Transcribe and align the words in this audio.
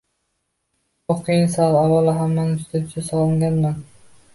Bu 1.11 1.17
qiyin 1.29 1.47
savol. 1.57 1.79
Avvalo, 1.85 2.19
hammani 2.23 2.59
juda 2.63 2.87
juda 2.89 3.09
sog‘inganman. 3.15 3.83